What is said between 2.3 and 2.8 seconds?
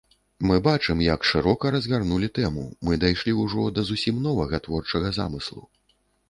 тэму,